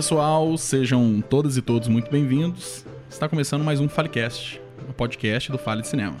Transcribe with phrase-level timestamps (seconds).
[0.00, 2.86] pessoal, sejam todas e todos muito bem-vindos.
[3.10, 4.58] Está começando mais um Falecast,
[4.88, 6.16] o podcast do Fale de Cinema.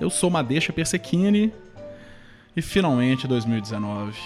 [0.00, 1.52] Eu sou Madeixa Persequini
[2.56, 4.18] e finalmente 2019.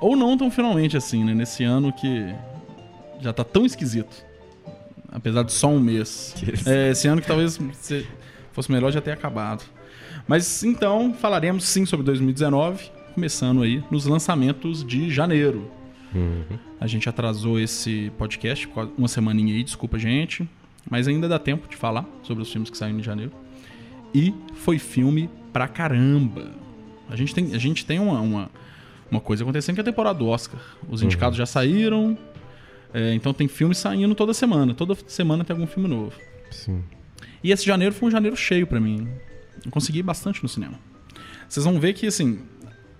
[0.00, 1.34] Ou não tão finalmente assim, né?
[1.34, 2.34] Nesse ano que
[3.20, 4.24] já tá tão esquisito.
[5.12, 6.34] Apesar de só um mês.
[6.64, 7.60] É, esse ano que talvez
[8.52, 9.62] fosse melhor já ter acabado.
[10.26, 15.70] Mas então falaremos sim sobre 2019, começando aí nos lançamentos de janeiro.
[16.14, 16.58] Uhum.
[16.78, 20.46] A gente atrasou esse podcast uma semaninha aí, desculpa gente,
[20.88, 23.32] mas ainda dá tempo de falar sobre os filmes que saíram em janeiro.
[24.14, 26.50] E foi filme pra caramba.
[27.08, 28.50] A gente tem, a gente tem uma, uma,
[29.10, 30.60] uma coisa acontecendo que é a temporada do Oscar.
[30.86, 32.18] Os indicados já saíram,
[32.92, 34.74] é, então tem filme saindo toda semana.
[34.74, 36.12] Toda semana tem algum filme novo.
[36.50, 36.84] Sim.
[37.42, 39.08] E esse janeiro foi um janeiro cheio pra mim.
[39.64, 40.78] Eu consegui bastante no cinema.
[41.48, 42.40] Vocês vão ver que, assim,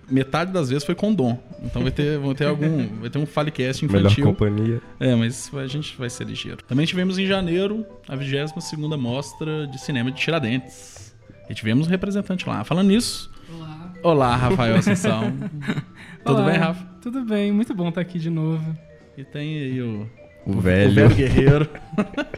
[0.09, 1.37] metade das vezes foi com dom.
[1.63, 2.87] Então vai ter, vai ter algum.
[2.99, 4.25] Vai ter um Falecast Melhor infantil.
[4.25, 4.81] companhia.
[4.99, 6.63] É, mas a gente vai ser ligeiro.
[6.67, 8.51] Também tivemos em janeiro a 22
[8.97, 11.15] Mostra de Cinema de Tiradentes.
[11.49, 12.63] E tivemos um representante lá.
[12.63, 13.31] Falando nisso.
[13.55, 13.93] Olá.
[14.03, 15.33] Olá, Rafael Assunção.
[16.25, 16.49] Tudo Olá.
[16.51, 16.85] bem, Rafa?
[17.01, 18.77] Tudo bem, muito bom estar aqui de novo.
[19.17, 20.09] E tem aí o.
[20.45, 20.93] O O velho.
[20.93, 21.69] velho guerreiro.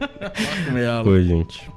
[1.05, 1.69] Oi, gente.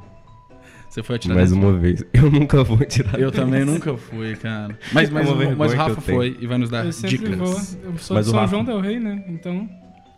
[0.93, 1.53] Você foi a Tiradentes?
[1.53, 2.05] Mais uma vez.
[2.12, 3.19] Eu nunca vou tirar.
[3.19, 4.79] Eu também nunca fui, cara.
[4.93, 7.35] Mas, mas, É mas o Rafa foi e vai nos dar eu dicas.
[7.39, 7.48] vou.
[7.48, 9.25] Eu sou Mas de o São Rafa- João Del Rei, né?
[9.27, 9.67] Então,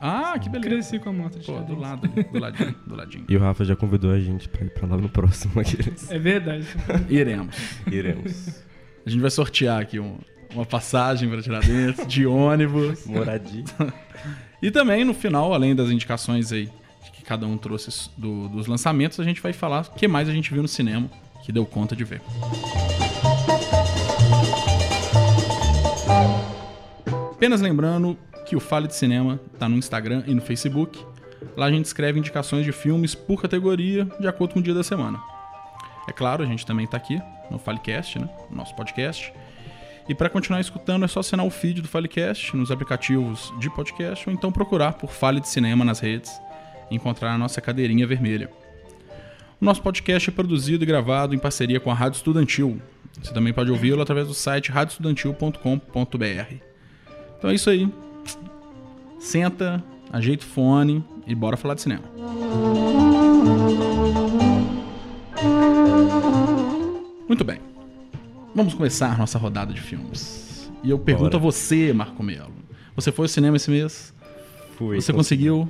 [0.00, 0.68] Ah, que beleza.
[0.74, 1.78] cresci com a moto de Pô, do Tiradentes.
[1.80, 3.24] lado, do ladinho, do ladinho.
[3.28, 5.52] E o Rafa já convidou a gente pra ir pra lá no próximo.
[5.60, 6.10] Aqueles.
[6.10, 6.66] É verdade.
[7.08, 7.54] Iremos.
[7.90, 8.60] Iremos.
[9.06, 10.18] A gente vai sortear aqui um-
[10.52, 13.06] uma passagem para Tiradentes, de ônibus.
[13.06, 13.62] Moradia.
[14.62, 16.70] E também, no final, além das indicações aí
[17.24, 20.52] cada um trouxe do- dos lançamentos, a gente vai falar o que mais a gente
[20.52, 21.10] viu no cinema
[21.44, 22.22] que deu conta de ver.
[27.32, 31.04] Apenas lembrando que o Fale de Cinema tá no Instagram e no Facebook.
[31.56, 34.82] Lá a gente escreve indicações de filmes por categoria, de acordo com o dia da
[34.82, 35.20] semana.
[36.08, 37.20] É claro, a gente também tá aqui
[37.50, 38.28] no Falecast, né?
[38.50, 39.32] No nosso podcast.
[40.08, 44.28] E para continuar escutando é só assinar o feed do Falecast nos aplicativos de podcast
[44.28, 46.30] ou então procurar por Fale de Cinema nas redes
[46.90, 48.50] encontrar a nossa cadeirinha vermelha.
[49.60, 52.80] O nosso podcast é produzido e gravado em parceria com a Rádio Estudantil.
[53.22, 56.54] Você também pode ouvi-lo através do site radioestudantil.com.br.
[57.38, 57.88] Então é isso aí.
[59.18, 62.04] Senta, ajeita o fone e bora falar de cinema.
[67.28, 67.58] Muito bem.
[68.54, 70.70] Vamos começar nossa rodada de filmes.
[70.82, 71.36] E eu pergunto Bora.
[71.36, 72.52] a você, Marco Melo.
[72.94, 74.14] Você foi ao cinema esse mês?
[74.76, 75.00] Fui.
[75.00, 75.68] Você cons- conseguiu?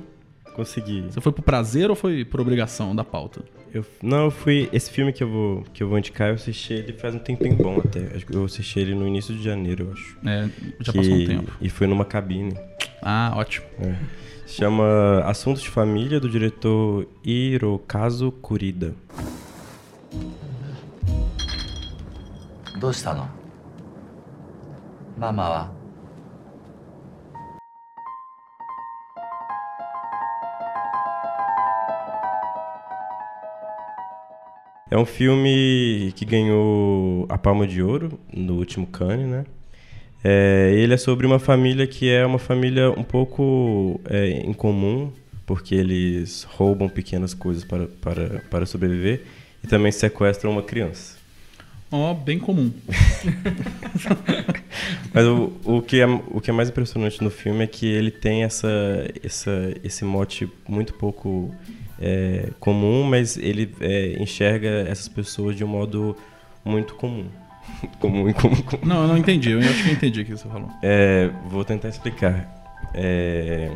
[0.54, 1.02] Consegui.
[1.02, 3.42] Você foi por prazer ou foi por obrigação da pauta?
[3.72, 4.68] Eu, não, eu fui.
[4.72, 7.54] Esse filme que eu, vou, que eu vou indicar, eu assisti ele faz um tempinho
[7.54, 8.00] bom até.
[8.16, 10.18] Acho que eu assisti ele no início de janeiro, eu acho.
[10.26, 10.48] É,
[10.80, 11.52] já Que- passou um tempo.
[11.60, 12.56] E foi numa cabine.
[13.00, 13.66] Ah, ótimo.
[13.80, 13.94] É.
[14.46, 18.94] Chama Assuntos de Família, do diretor Hirokazu Kurida.
[22.80, 23.28] どうしたの
[25.18, 25.70] ママは
[34.91, 39.43] É um filme que ganhou a Palma de Ouro no último Cannes, né?
[40.23, 45.11] É, ele é sobre uma família que é uma família um pouco é, incomum,
[45.43, 49.23] porque eles roubam pequenas coisas para, para, para sobreviver
[49.63, 51.17] e também sequestram uma criança.
[51.91, 52.71] Ó, bem comum.
[55.11, 58.11] Mas o, o, que é, o que é mais impressionante no filme é que ele
[58.11, 58.69] tem essa,
[59.23, 61.51] essa, esse mote muito pouco
[61.99, 66.15] é, comum, mas ele é, enxerga essas pessoas de um modo
[66.63, 67.27] muito comum.
[67.99, 68.61] comum e comum.
[68.61, 68.85] comum.
[68.85, 69.51] Não, eu não entendi.
[69.51, 70.69] Eu acho que eu entendi o que você falou.
[70.83, 72.63] É, vou tentar explicar.
[72.93, 73.71] É,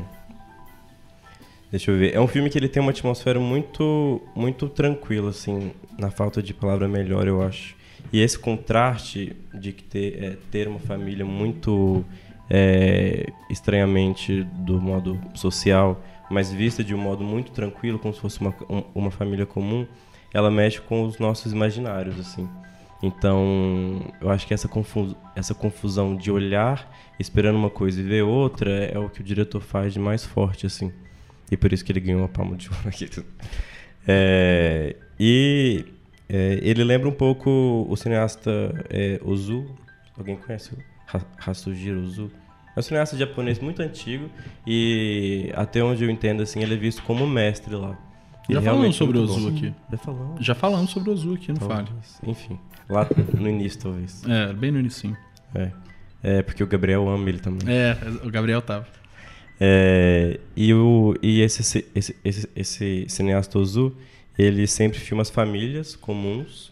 [1.72, 2.16] Deixa eu ver.
[2.16, 6.52] É um filme que ele tem uma atmosfera muito, muito tranquila, assim, na falta de
[6.52, 7.76] palavra melhor, eu acho.
[8.12, 12.04] E esse contraste de que ter, é, ter uma família muito
[12.50, 18.40] é, estranhamente do modo social, mas vista de um modo muito tranquilo, como se fosse
[18.40, 19.86] uma, um- uma família comum,
[20.34, 22.48] ela mexe com os nossos imaginários, assim.
[23.02, 24.70] Então, eu acho que essa,
[25.36, 29.62] essa confusão de olhar esperando uma coisa e ver outra é o que o diretor
[29.62, 30.92] faz de mais forte, assim.
[31.52, 33.10] E por isso que ele ganhou a palma de ouro aqui.
[34.08, 35.86] É, e
[36.28, 38.52] é, ele lembra um pouco o cineasta
[38.90, 39.66] é, Ozu.
[40.18, 40.78] Alguém conhece o
[41.16, 42.32] Ha- Hasujiro Ozu?
[42.80, 44.30] É um cineasta japonês muito antigo
[44.66, 48.00] e até onde eu entendo assim, ele é visto como mestre lá.
[48.48, 49.58] E Já falamos realmente sobre o Ozu bom.
[49.58, 49.74] aqui.
[49.92, 50.46] Já falamos.
[50.46, 51.88] Já falamos sobre o Ozu aqui Fale.
[51.88, 52.22] Talvez.
[52.26, 52.58] Enfim,
[52.90, 53.06] lá
[53.38, 54.24] no início talvez.
[54.26, 55.18] É, bem no início.
[55.54, 55.72] É.
[56.24, 57.68] É, porque o Gabriel ama ele também.
[57.68, 58.88] É, o Gabriel tava.
[59.60, 63.94] É, e o, e esse, esse, esse, esse cineasta Ozu,
[64.38, 66.69] ele sempre filma as famílias comuns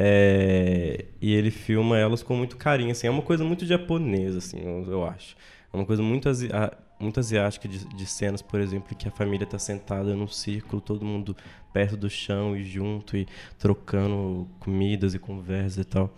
[0.00, 2.92] é, e ele filma elas com muito carinho.
[2.92, 5.36] Assim, é uma coisa muito japonesa, assim, eu, eu acho.
[5.72, 6.48] É uma coisa muito, asi
[7.00, 11.04] muito asiática de, de, cenas, por exemplo, que a família está sentada num círculo, todo
[11.04, 11.36] mundo
[11.72, 13.26] perto do chão e junto e
[13.58, 16.14] trocando comidas e conversas e tal.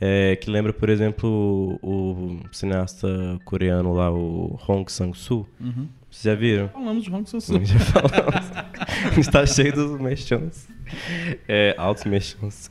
[0.00, 3.08] É, que lembra, por exemplo, o, o, cineasta
[3.44, 5.46] coreano lá, o Hong Sang-soo.
[5.60, 5.88] Uhum.
[6.10, 6.68] Vocês já viram?
[6.68, 7.64] Falamos de Hong Sang-soo.
[7.64, 9.18] Já falamos.
[9.18, 10.66] Está cheio dos mexãos.
[11.46, 12.70] É, altos mexãos.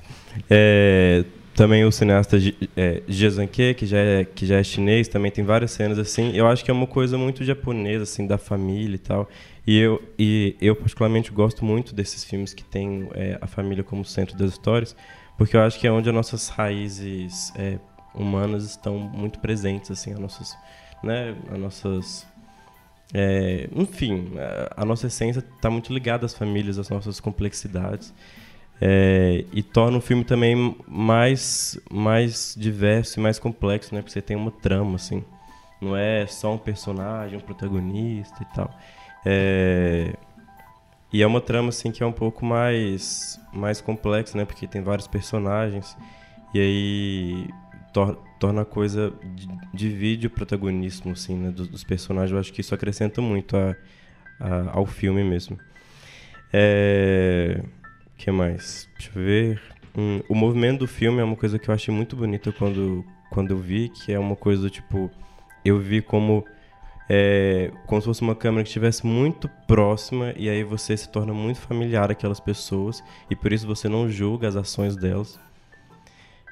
[0.50, 1.24] É,
[1.58, 2.38] também o cineasta
[2.76, 6.32] é, Jia Zanke, que já, é, que já é chinês, também tem várias cenas assim.
[6.36, 9.28] Eu acho que é uma coisa muito japonesa, assim, da família e tal.
[9.66, 14.06] E eu, e eu particularmente gosto muito desses filmes que tem é, a família como
[14.06, 14.96] centro das histórias,
[15.38, 17.78] porque eu acho que é onde as nossas raízes é,
[18.16, 20.56] humanas estão muito presentes, assim, as nossas,
[21.04, 22.28] né, as nossas,
[23.14, 24.32] é, enfim,
[24.76, 28.14] a nossa essência está muito ligada às famílias, às nossas complexidades,
[28.82, 34.22] é, e torna o filme também mais, mais diverso e mais complexo, né, porque você
[34.22, 35.24] tem uma trama, assim,
[35.82, 38.70] não é só um personagem, um protagonista e tal.
[39.26, 40.14] É,
[41.12, 44.46] e é uma trama assim que é um pouco mais mais complexa, né?
[44.46, 45.98] Porque tem vários personagens
[46.54, 47.50] e aí
[48.40, 49.14] torna a coisa
[49.74, 52.32] divide o protagonismo assim, né, dos, dos, personagens.
[52.32, 53.76] Eu acho que isso acrescenta muito a,
[54.40, 55.58] a, ao filme mesmo.
[56.54, 57.62] É...
[58.18, 58.90] que mais?
[58.98, 59.62] Deixa eu ver.
[59.98, 63.52] Hum, o movimento do filme é uma coisa que eu achei muito bonita quando quando
[63.52, 65.12] eu vi, que é uma coisa do tipo
[65.64, 66.46] eu vi como
[67.10, 71.34] é, como se fosse uma câmera que estivesse muito próxima e aí você se torna
[71.34, 75.40] muito familiar aquelas pessoas e por isso você não julga as ações delas.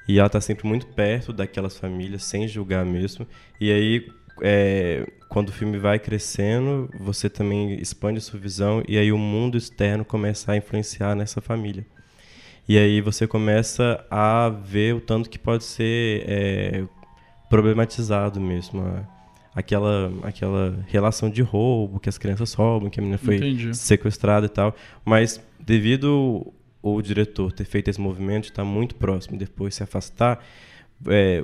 [0.08, 3.26] E ela está sempre muito perto daquelas famílias, sem julgar mesmo.
[3.60, 4.06] E aí,
[4.42, 9.18] é, quando o filme vai crescendo, você também expande a sua visão e aí o
[9.18, 11.84] mundo externo começa a influenciar nessa família.
[12.68, 16.84] E aí você começa a ver o tanto que pode ser é,
[17.48, 18.82] problematizado mesmo.
[19.54, 23.74] Aquela, aquela relação de roubo, que as crianças roubam, que a menina foi Entendi.
[23.74, 24.74] sequestrada e tal.
[25.04, 26.52] Mas devido
[26.94, 30.44] o diretor ter feito esse movimento, estar muito próximo e depois se afastar,
[31.06, 31.42] é,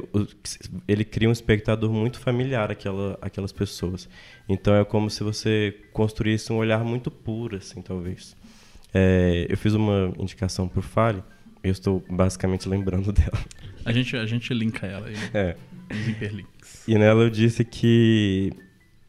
[0.89, 4.09] ele cria um espectador muito familiar àquela, àquelas pessoas.
[4.49, 8.37] Então é como se você construísse um olhar muito puro, assim, talvez.
[8.95, 11.23] É, eu fiz uma indicação para o Fale,
[11.63, 13.39] eu estou basicamente lembrando dela.
[13.85, 15.15] A gente, a gente linka ela aí.
[15.15, 15.31] Né?
[15.35, 15.57] É.
[16.89, 18.53] E nela eu disse que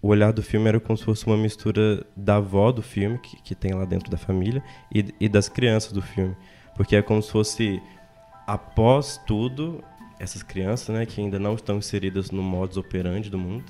[0.03, 3.41] o olhar do filme era como se fosse uma mistura da avó do filme, que,
[3.41, 4.61] que tem lá dentro da família,
[4.93, 6.35] e, e das crianças do filme.
[6.75, 7.81] Porque é como se fosse,
[8.45, 9.81] após tudo,
[10.19, 13.63] essas crianças, né, que ainda não estão inseridas no modus operandi do mundo,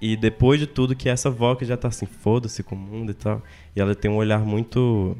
[0.00, 3.10] e depois de tudo, que essa avó que já está assim, foda-se com o mundo
[3.10, 3.42] e tal,
[3.74, 5.14] e ela tem um olhar muito.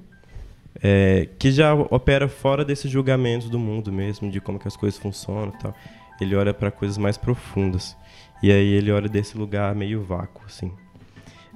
[0.83, 4.99] É, que já opera fora desses julgamentos do mundo mesmo, de como que as coisas
[4.99, 5.75] funcionam e tal
[6.21, 7.97] ele olha para coisas mais profundas.
[8.43, 10.73] E aí ele olha desse lugar meio vácuo, assim.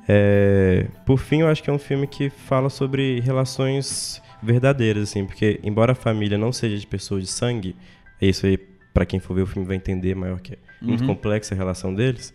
[0.08, 5.24] É, por fim, eu acho que é um filme que fala sobre relações verdadeiras, assim,
[5.24, 7.76] porque embora a família não seja de pessoas de sangue,
[8.20, 8.56] é isso aí,
[8.92, 11.08] para quem for ver o filme vai entender maior que é muito uhum.
[11.08, 12.32] complexa a relação deles.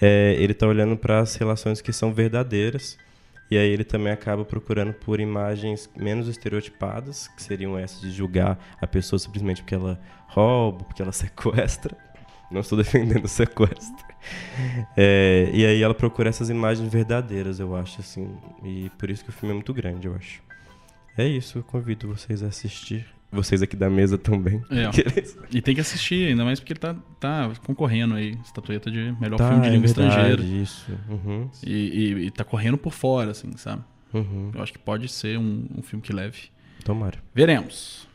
[0.00, 2.98] É, ele está olhando para as relações que são verdadeiras
[3.50, 8.58] e aí ele também acaba procurando por imagens menos estereotipadas, que seriam essas de julgar
[8.80, 11.96] a pessoa simplesmente porque ela rouba, porque ela sequestra.
[12.50, 14.06] Não estou defendendo o sequestro.
[14.96, 18.36] É, e aí ela procura essas imagens verdadeiras, eu acho, assim.
[18.64, 20.42] E por isso que o filme é muito grande, eu acho.
[21.16, 23.06] É isso, eu convido vocês a assistir.
[23.32, 24.62] Vocês aqui da mesa também.
[24.70, 24.88] É,
[25.50, 28.38] e tem que assistir, ainda mais porque ele tá, tá concorrendo aí.
[28.44, 30.42] Estatueta de melhor tá, filme de é língua verdade, estrangeira.
[30.62, 30.92] Isso.
[31.08, 31.50] Uhum.
[31.64, 33.82] E, e, e, tá correndo por fora, assim, sabe?
[34.14, 34.52] Uhum.
[34.54, 36.50] Eu acho que pode ser um, um filme que leve.
[36.84, 37.18] Tomara.
[37.34, 38.06] Veremos.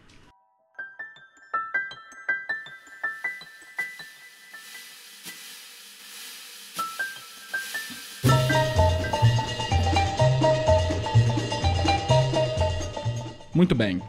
[13.61, 14.01] Muito bem.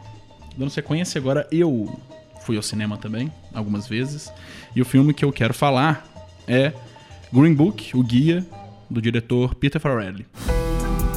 [0.57, 1.87] Dando sequência, agora eu
[2.41, 4.33] fui ao cinema também, algumas vezes.
[4.75, 6.03] E o filme que eu quero falar
[6.47, 6.73] é
[7.31, 8.43] Green Book, o guia
[8.89, 10.25] do diretor Peter Farrelly.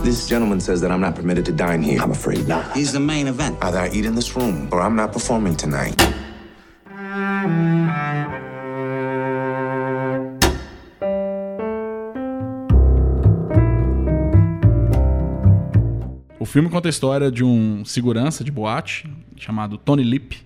[0.05, 1.99] This gentleman says that I'm not permitted to dine here.
[1.99, 2.77] I'm afraid not.
[2.77, 3.57] He's the main event.
[3.63, 5.97] Either I eat in this room or I'm not performing tonight.
[16.47, 20.39] O filme conta a história de um segurança de boate chamado Tony Lip,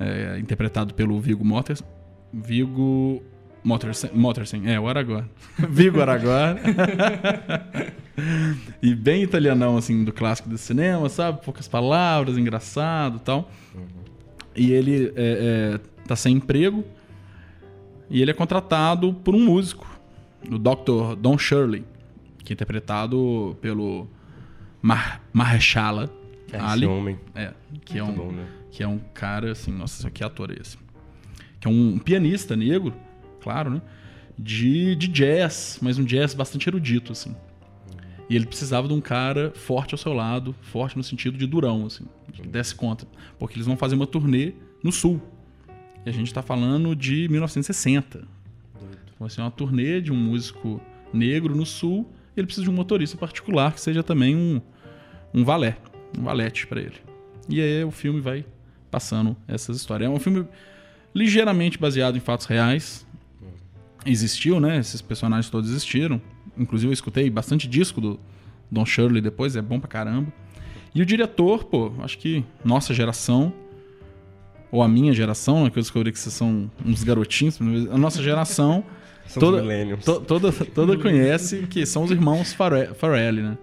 [0.00, 1.86] é, interpretado pelo Viggo Mortensen.
[2.32, 3.22] Vigo
[3.62, 5.28] Mortensen, Mortensen, é, o Aragorn.
[5.68, 6.58] Vigo Aragorn.
[8.82, 11.44] e bem italianão, assim, do clássico do cinema, sabe?
[11.44, 13.50] Poucas palavras, engraçado e tal.
[14.56, 16.82] E ele é, é, tá sem emprego
[18.08, 19.86] e ele é contratado por um músico,
[20.50, 21.14] o Dr.
[21.18, 21.84] Don Shirley,
[22.42, 24.08] que é interpretado pelo
[24.82, 26.10] Mar Mahershala
[26.52, 26.84] É, Ali.
[26.84, 27.18] Esse homem.
[27.34, 27.52] É,
[27.84, 28.46] que é, um, bom, né?
[28.70, 30.76] que é um cara, assim, nossa, que ator é esse?
[31.60, 32.92] Que é um pianista negro,
[33.40, 33.82] claro, né?
[34.38, 37.34] De, de jazz, mas um jazz bastante erudito, assim.
[38.28, 41.86] E ele precisava de um cara forte ao seu lado, forte no sentido de durão,
[41.86, 43.06] assim, que desse conta.
[43.38, 45.20] Porque eles vão fazer uma turnê no sul.
[46.04, 48.26] E a gente tá falando de 1960.
[49.18, 50.80] Vai ser uma turnê de um músico
[51.12, 52.10] negro no sul.
[52.36, 54.60] Ele precisa de um motorista particular que seja também um,
[55.34, 55.76] um valé,
[56.18, 56.96] um valete pra ele.
[57.48, 58.44] E aí o filme vai
[58.90, 60.08] passando essas histórias.
[60.10, 60.46] É um filme
[61.14, 63.06] ligeiramente baseado em fatos reais.
[64.04, 64.78] Existiu, né?
[64.78, 66.20] Esses personagens todos existiram.
[66.58, 68.18] Inclusive eu escutei bastante disco do
[68.70, 70.32] Don Shirley depois, é bom pra caramba.
[70.94, 73.52] E o diretor, pô, acho que nossa geração,
[74.70, 77.58] ou a minha geração, né, que eu descobri que vocês são uns garotinhos,
[77.90, 78.84] a nossa geração
[79.26, 79.58] São Toda-
[80.04, 83.56] to- toda, toda conhece que são os irmãos Farrelly, né?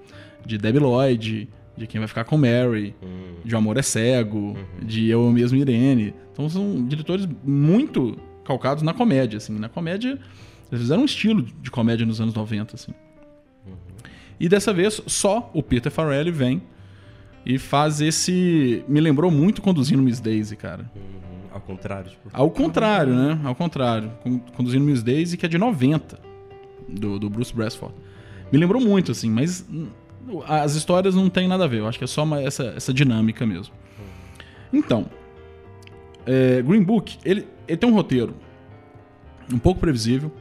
[0.46, 1.50] De Debbie Lloyd,
[1.80, 5.58] de Quem Vai Ficar com Mary, Hum, de O Amor é Cego, de Eu Mesmo
[5.58, 6.14] Irene.
[6.32, 9.58] Então são diretores muito calcados na comédia, assim.
[9.58, 10.20] Na comédia,
[10.72, 12.94] eles fizeram um estilo de comédia nos anos 90, assim.
[14.40, 16.62] E dessa vez, só o Peter Farrelly vem
[17.46, 18.84] e faz esse...
[18.88, 20.90] Me lembrou muito Conduzindo Miss Daisy, cara.
[20.96, 21.20] uhum.
[21.52, 22.30] Ao contrário, tipo.
[22.32, 23.40] Ao contrário, né?
[23.44, 24.12] Ao contrário.
[24.22, 26.20] Con- Conduzindo Miss Daisy, que é de 90,
[26.88, 27.94] do, do Bruce Brasford.
[28.52, 29.68] Me lembrou muito, assim, mas
[30.48, 31.80] as histórias não tem nada a ver.
[31.80, 33.74] Eu acho que é só uma- essa, essa dinâmica mesmo.
[34.72, 35.08] Então,
[36.26, 38.36] é, Green Book, ele, ele tem um roteiro
[39.52, 40.32] um pouco previsível.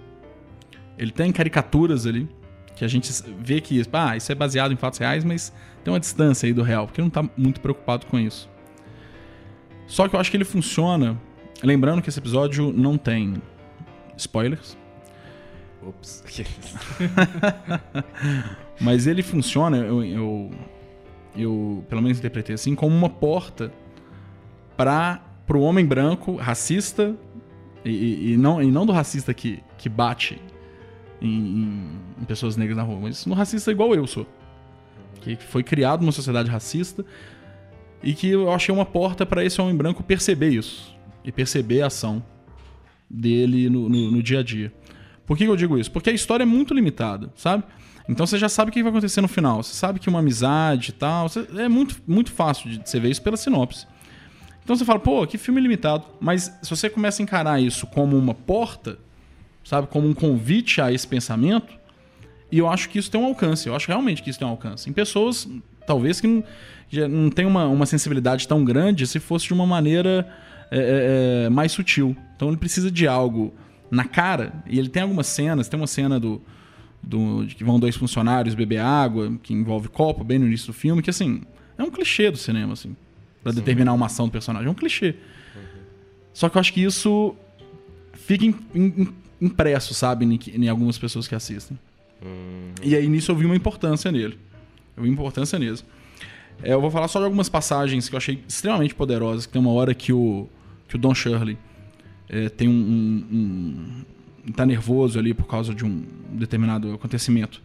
[0.99, 2.29] Ele tem caricaturas ali,
[2.77, 5.53] que a gente vê que ah, isso é baseado em fatos reais, mas
[5.83, 8.49] tem uma distância aí do real, porque ele não tá muito preocupado com isso.
[9.87, 11.19] Só que eu acho que ele funciona.
[11.63, 13.35] Lembrando que esse episódio não tem
[14.17, 14.77] spoilers,
[15.87, 16.25] Ops.
[18.81, 20.51] mas ele funciona, eu, eu,
[21.37, 23.73] eu pelo menos interpretei assim, como uma porta
[24.77, 25.21] para
[25.55, 27.15] o homem branco racista,
[27.85, 30.41] e, e- não, e não do racista que, que bate
[31.21, 34.27] em, em- em pessoas negras na rua, mas no racista igual eu sou.
[35.21, 37.05] Que foi criado numa sociedade racista
[38.03, 40.95] e que eu achei uma porta para esse homem branco perceber isso
[41.25, 42.23] e perceber a ação
[43.11, 44.73] dele no, no- no dia a dia.
[45.29, 45.91] Por que eu digo isso?
[45.91, 47.63] Porque a história é muito limitada, sabe?
[48.09, 49.63] Então você já sabe o que vai acontecer no final.
[49.63, 51.27] Você sabe que uma amizade e tal.
[51.59, 53.87] é muito, muito fácil de você ver isso pela sinopse.
[54.65, 56.07] Então você fala, pô, que filme limitado.
[56.19, 58.99] Mas se você começa a encarar isso como uma porta,
[59.63, 59.87] sabe?
[59.89, 61.77] Como um convite a esse pensamento,
[62.51, 63.67] e eu acho que isso tem um alcance.
[63.67, 64.89] Eu acho realmente que isso tem um alcance.
[64.89, 65.47] Em pessoas,
[65.87, 66.43] talvez, que não,
[67.07, 70.27] não tem uma, uma sensibilidade tão grande se fosse de uma maneira
[70.71, 72.17] é, é, é, mais sutil.
[72.35, 73.53] Então ele precisa de algo
[73.91, 76.41] na cara, e ele tem algumas cenas, tem uma cena do,
[77.03, 80.73] do de que vão dois funcionários beber água, que envolve copo, bem no início do
[80.73, 81.43] filme, que assim,
[81.77, 82.95] é um clichê do cinema, assim,
[83.43, 84.69] pra determinar uma ação do personagem.
[84.69, 85.15] É um clichê.
[86.33, 87.35] Só que eu acho que isso
[88.13, 89.09] fica im- im-
[89.41, 91.79] impresso, sabe, em, em algumas pessoas que assistem.
[92.83, 94.39] E aí nisso eu vi uma importância nele.
[94.97, 95.85] Eu vi importância nisso.
[96.63, 99.47] É, eu vou falar só de algumas passagens que eu achei extremamente poderosas.
[99.47, 100.49] Que tem uma hora que o,
[100.89, 101.57] que o Don Shirley
[102.29, 104.05] é, tem um, um-
[104.49, 107.63] um- tá nervoso ali por causa de um determinado acontecimento.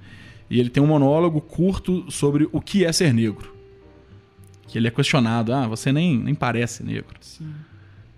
[0.50, 3.54] E ele tem um monólogo curto sobre o que é ser negro.
[4.68, 5.54] Que ele é questionado.
[5.54, 7.16] Ah, você nem, nem parece negro.
[7.22, 7.48] Sim.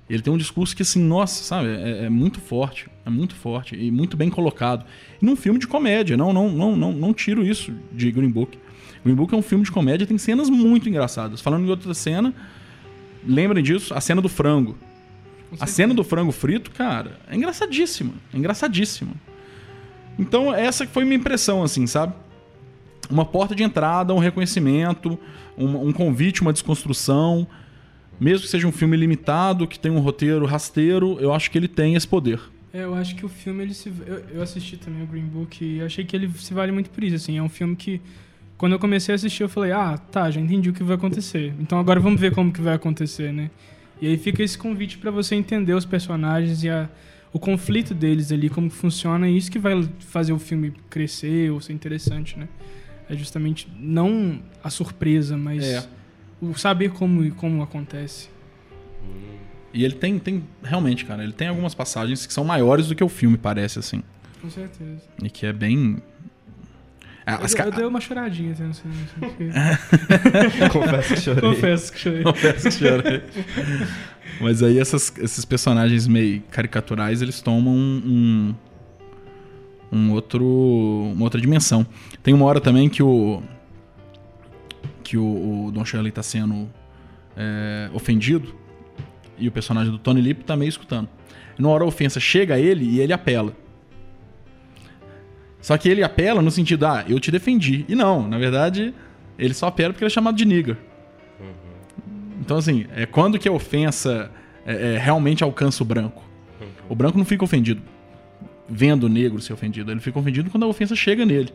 [0.09, 2.87] Ele tem um discurso que, assim, nossa, sabe, é, é muito forte.
[3.05, 4.85] É muito forte e muito bem colocado.
[5.21, 8.57] E num filme de comédia, não, não, não, não, não tiro isso de Green Book.
[9.03, 11.41] Green Book é um filme de comédia, tem cenas muito engraçadas.
[11.41, 12.33] Falando em outra cena,
[13.25, 14.77] lembrem disso, a cena do frango.
[15.59, 18.13] A cena do frango frito, cara, é engraçadíssima.
[18.33, 19.12] É engraçadíssima.
[20.17, 22.13] Então, essa foi minha impressão, assim, sabe?
[23.09, 25.19] Uma porta de entrada, um reconhecimento,
[25.57, 27.47] um, um convite, uma desconstrução.
[28.19, 31.67] Mesmo que seja um filme limitado, que tem um roteiro rasteiro, eu acho que ele
[31.67, 32.39] tem esse poder.
[32.74, 33.91] É, eu acho que o filme, ele se.
[34.05, 37.03] Eu, eu assisti também o Green Book e achei que ele se vale muito por
[37.03, 37.15] isso.
[37.15, 38.01] Assim, é um filme que.
[38.57, 41.53] Quando eu comecei a assistir, eu falei, ah, tá, já entendi o que vai acontecer.
[41.59, 43.51] Então agora vamos ver como que vai acontecer, né?
[44.01, 46.89] E aí fica esse convite pra você entender os personagens e a,
[47.31, 51.51] o conflito deles ali, como que funciona, e isso que vai fazer o filme crescer
[51.51, 52.47] ou ser interessante, né?
[53.09, 55.85] É justamente não a surpresa, mas É.
[56.41, 58.29] o saber como, como acontece.
[59.73, 60.43] E ele tem, tem.
[60.63, 64.01] Realmente, cara, ele tem algumas passagens que são maiores do que o filme, parece, assim.
[64.41, 65.01] Com certeza.
[65.21, 65.97] E que é bem.
[67.27, 69.01] É, Eu, as eu ca- dei uma choradinha até no cinema.
[69.03, 71.41] assim, porque- Confesso que chorei.
[71.41, 72.24] Confesso que chorei.
[72.24, 73.24] Confesso que chorei.
[74.39, 78.55] Mas aí essas- esses personagens meio caricaturais, eles tomam um,
[79.91, 80.46] um, um outro,
[81.13, 81.86] uma outra dimensão.
[82.22, 83.41] Tem uma hora também que o
[85.03, 86.67] que o, o Don Shirley tá sendo
[87.38, 88.55] é, ofendido
[89.38, 91.08] e o personagem do Tony Lip tá meio escutando.
[91.60, 93.53] Numa hora a ofensa chega a ele e ele apela.
[95.65, 97.86] Só que ele apela no sentido, ah, eu te defendi.
[97.89, 98.93] E não, na verdade,
[99.36, 100.77] ele só apela porque ele é chamado de nigger.
[102.39, 104.29] Então, assim, é quando que a ofensa
[104.63, 106.24] é, é, realmente alcança o branco.
[106.88, 107.81] O branco não fica ofendido
[108.69, 109.89] vendo o negro ser ofendido.
[109.89, 111.50] Ele fica ofendido quando a ofensa chega nele.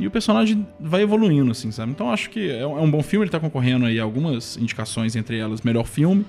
[0.00, 1.92] E o personagem vai evoluindo, assim, sabe?
[1.92, 3.22] Então, acho que é um, é um bom filme.
[3.22, 6.26] Ele tá concorrendo aí a algumas indicações, entre elas, melhor filme.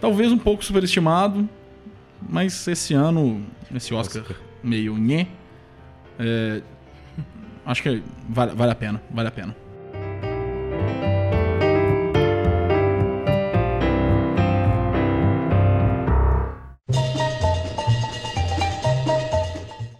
[0.00, 1.46] Talvez um pouco superestimado,
[2.26, 4.24] mas esse ano, esse Oscar,
[4.64, 5.26] meio nhé,
[6.18, 6.62] é,
[7.66, 9.54] acho que vale, vale a pena, vale a pena.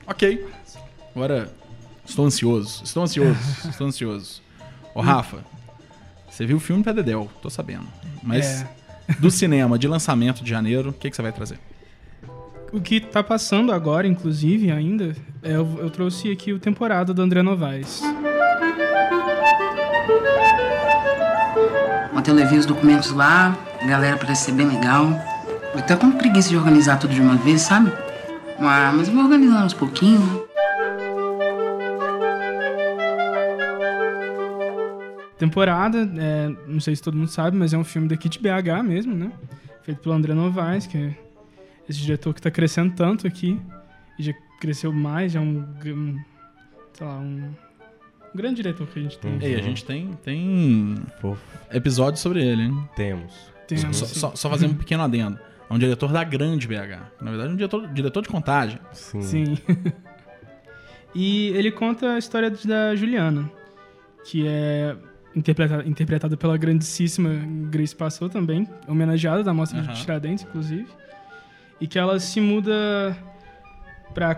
[0.06, 0.46] Ok.
[1.14, 1.52] Agora,
[2.04, 2.82] estou ansioso.
[2.84, 3.38] Estou ansioso.
[3.68, 4.42] estou ansioso.
[4.94, 5.38] Ô, Rafa,
[6.28, 7.86] você viu o filme pra Dedel, tô sabendo.
[8.22, 8.68] Mas É.
[9.20, 11.58] do cinema, de lançamento de janeiro, o que, que você vai trazer?
[12.70, 17.22] O que tá passando agora, inclusive, ainda, é, eu, eu trouxe aqui o temporada do
[17.22, 18.02] André Novaes.
[22.14, 25.06] Ontem eu levei os documentos lá, a galera parece ser bem legal.
[25.74, 27.90] Eu tô com preguiça de organizar tudo de uma vez, sabe?
[28.58, 30.22] Ah, mas eu vou organizando aos pouquinhos.
[35.38, 38.82] Temporada, é, não sei se todo mundo sabe, mas é um filme daqui de BH
[38.84, 39.32] mesmo, né?
[39.82, 41.27] Feito pelo André Novaes, que é
[41.88, 43.60] esse diretor que tá crescendo tanto aqui.
[44.18, 46.18] E já cresceu mais, já é um, um
[46.92, 47.44] sei lá, um,
[48.34, 49.38] um grande diretor que a gente tem.
[49.40, 51.40] Ei, a gente tem, tem Fofo.
[51.72, 52.88] episódio sobre ele, hein?
[52.96, 53.34] Temos.
[53.68, 55.38] Tem, Só, só- só fazer um pequeno adendo.
[55.70, 56.98] É um diretor da grande BH.
[57.20, 58.78] Na verdade, é um diretor, diretor de contagem.
[58.92, 59.20] Sim.
[59.22, 59.58] Sim.
[61.14, 63.50] e ele conta a história da Juliana,
[64.24, 64.96] que é
[65.34, 67.30] interpreta- interpretada pela grandíssima
[67.70, 69.92] Grace Passou também, homenageada da Mostra Aham.
[69.92, 70.86] de Tiradentes, inclusive.
[71.80, 73.16] E que ela se muda
[74.14, 74.34] para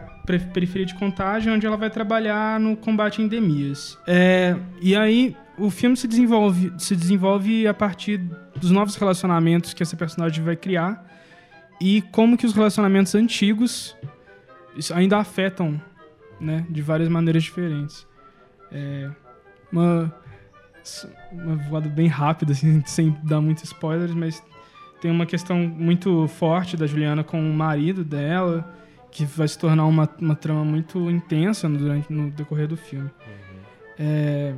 [0.53, 3.99] periferia de Contagem, onde ela vai trabalhar no combate a endemias.
[4.07, 8.19] É, e aí o filme se desenvolve, se desenvolve a partir
[8.57, 11.07] dos novos relacionamentos que essa personagem vai criar
[11.81, 13.97] e como que os relacionamentos antigos
[14.95, 15.81] ainda afetam,
[16.41, 18.07] né, de várias maneiras diferentes.
[18.71, 19.11] É
[19.73, 20.15] uma
[21.33, 24.43] uma voada bem rápida, assim, sem dar muitos spoilers, mas
[25.01, 28.77] tem uma questão muito forte da Juliana com o marido dela,
[29.11, 33.11] que vai se tornar uma, uma trama muito intensa no, durante, no decorrer do filme.
[33.99, 34.55] É,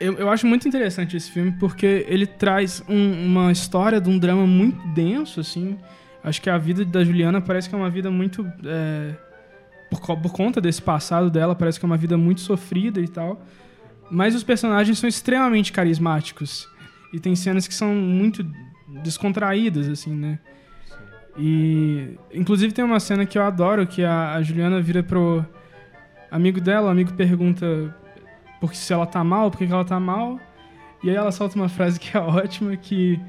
[0.00, 4.18] eu, eu acho muito interessante esse filme porque ele traz um- uma história de um
[4.18, 5.76] drama muito denso, assim.
[6.22, 8.46] Acho que a vida da Juliana parece que é uma vida muito.
[8.64, 9.14] é,
[9.90, 13.40] por, por conta desse passado dela, parece que é uma vida muito sofrida e tal.
[14.10, 16.68] Mas os personagens são extremamente carismáticos.
[17.12, 18.44] E tem cenas que são muito
[19.02, 20.38] descontraídas, assim, né?
[21.38, 22.16] E.
[22.32, 25.44] Inclusive tem uma cena que eu adoro, que a, a Juliana vira pro
[26.30, 27.94] amigo dela, o amigo pergunta
[28.60, 30.38] porque se ela tá mal, por que ela tá mal.
[31.02, 33.20] E aí ela solta uma frase que é ótima, que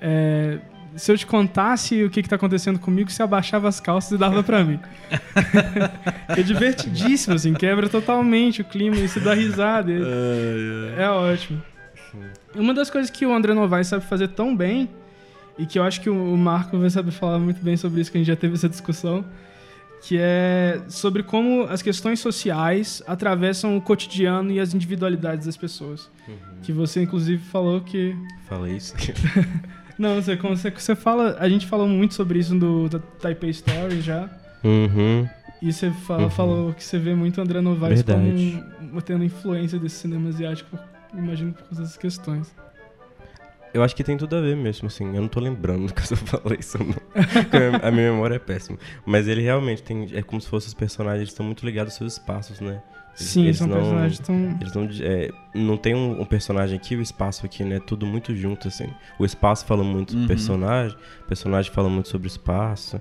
[0.00, 0.58] é,
[0.94, 4.18] se eu te contasse o que, que tá acontecendo comigo, você abaixava as calças e
[4.18, 4.78] dava pra mim.
[6.28, 9.90] é divertidíssimo, assim, quebra totalmente o clima e se dá risada.
[9.90, 11.60] e- É ótimo.
[12.54, 14.88] Uma das coisas que o André Novaes sabe fazer tão bem,
[15.58, 18.18] e que eu acho que o Marco vai saber falar muito bem sobre isso, que
[18.18, 19.24] a gente já teve essa discussão,
[20.02, 26.10] que é sobre como as questões sociais atravessam o cotidiano e as individualidades das pessoas.
[26.62, 28.14] Que você, inclusive, falou que
[28.48, 28.94] Falei isso.
[29.98, 33.52] não, você, como você, você fala, a gente falou muito sobre isso no da Taipei
[33.52, 34.28] Stories já.
[34.62, 35.26] uhum.
[35.62, 36.30] E você fala, Uhum.
[36.30, 38.62] falou que você vê muito André Novaes Verdade.
[38.78, 40.78] como tendo influência desse cinema asiático,
[41.18, 42.54] imagino por causa dessas questões.
[43.74, 45.04] Eu acho que tem tudo a ver mesmo, assim.
[45.14, 46.94] Eu não tô lembrando que eu falei isso, não.
[47.82, 48.78] A minha memória é péssima.
[49.04, 50.08] Mas ele realmente tem.
[50.14, 52.80] É como se fossem os personagens estão muito ligados aos seus espaços, né?
[53.18, 54.58] Eles- Sim, eles são não- personagens tão.
[54.60, 54.88] Eles não.
[55.02, 57.78] É, não tem um, um personagem aqui e o espaço aqui, né?
[57.86, 58.88] Tudo muito junto, assim.
[59.18, 60.22] O espaço fala muito Uhum.
[60.22, 63.00] do personagem, o personagem fala muito sobre o espaço.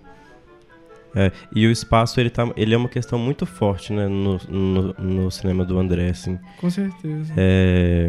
[1.16, 4.08] É, e o espaço, ele, tá, ele é uma questão muito forte, né?
[4.08, 6.38] No, no, no cinema do André, assim.
[6.60, 7.34] Com certeza.
[7.38, 8.08] É,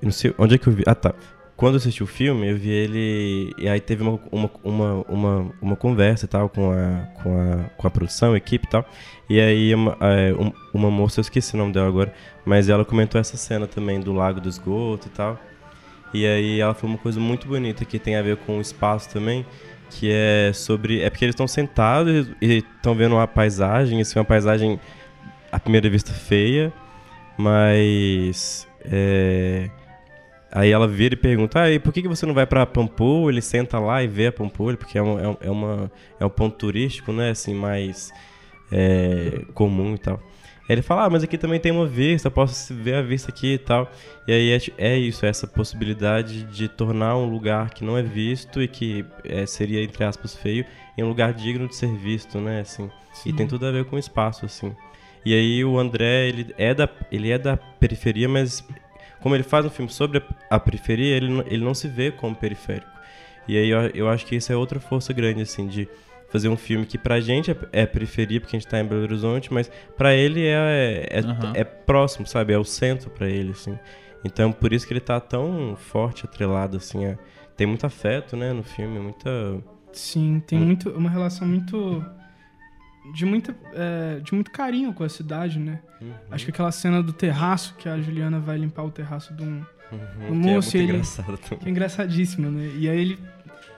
[0.00, 0.82] eu não sei onde é que eu vi.
[0.86, 1.14] Ah, tá.
[1.56, 3.52] quando eu assisti o filme, eu vi ele.
[3.58, 7.64] E aí teve uma, uma, uma, uma, uma conversa e tal com a, com, a,
[7.76, 8.84] com a produção, a equipe e tal.
[9.28, 12.12] E aí uma, é, um- uma moça, eu esqueci o nome dela agora,
[12.44, 15.38] mas ela comentou essa cena também do lago do esgoto e tal.
[16.12, 19.10] E aí ela falou uma coisa muito bonita que tem a ver com o espaço
[19.10, 19.44] também,
[19.90, 21.00] que é sobre.
[21.02, 24.78] É porque eles estão sentados e estão vendo uma paisagem, assim, uma paisagem
[25.50, 26.72] à primeira vista feia,
[27.38, 28.66] mas.
[28.84, 29.70] é,
[30.56, 33.34] Aí ela vira e pergunta, ah, e por que, que você não vai pra Pampulha?
[33.34, 36.30] Ele senta lá e vê a Pampulha, porque é é um, é uma, é um
[36.30, 38.12] ponto turístico, né, assim, mais
[38.70, 40.20] é, comum e tal.
[40.66, 43.30] Aí ele fala, ah, mas aqui também tem uma vista, eu posso ver a vista
[43.30, 43.90] aqui e tal.
[44.26, 44.58] E aí é,
[44.94, 49.04] é isso, é essa possibilidade de tornar um lugar que não é visto e que
[49.24, 50.64] é, seria, entre aspas, feio,
[50.96, 52.90] em um lugar digno de ser visto, né, assim.
[53.26, 54.74] E tem tudo a ver com o espaço, assim.
[55.24, 58.66] E aí o André, ele é da, ele é da periferia, mas
[59.20, 62.34] como ele faz um filme sobre a, periferia, ele, não- ele não se vê como
[62.34, 62.88] periférico.
[63.46, 65.86] E aí eu, eu acho que isso é outra força grande, assim, de
[66.34, 69.02] fazer um filme que pra gente é, é periferia, porque a gente tá em Belo
[69.02, 71.52] Horizonte, mas pra ele é, é, Aham.
[71.54, 72.52] é próximo, sabe?
[72.52, 73.78] É o centro pra ele, assim.
[74.24, 77.04] Então, por isso que ele tá tão forte, atrelado, assim.
[77.04, 77.16] é-
[77.56, 79.30] tem muito afeto, né, no filme, muita...
[79.92, 80.64] Sim, tem Hum.
[80.64, 82.04] muito, uma relação muito.
[83.14, 85.78] De, muita, é, de muito carinho com a cidade, né?
[86.02, 86.10] Uhum.
[86.32, 89.62] Acho que aquela cena do terraço, que a Juliana vai limpar o terraço de um.
[89.92, 91.58] Uhum, O que é moço, muito ele- engraçado também.
[91.60, 92.72] Que é engraçadíssima, né?
[92.76, 93.18] E aí ele